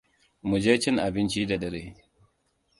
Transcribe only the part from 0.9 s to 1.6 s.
abinci da